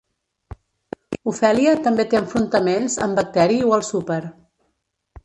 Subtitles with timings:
[1.31, 4.21] Ofèlia també té enfrontaments amb Bacteri o el Súper.